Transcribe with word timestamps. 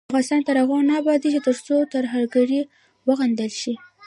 افغانستان 0.09 0.41
تر 0.47 0.55
هغو 0.61 0.77
نه 0.89 0.93
ابادیږي، 1.01 1.39
ترڅو 1.47 1.75
ترهګري 1.93 2.61
وغندل 3.07 3.51
شي. 3.61 3.73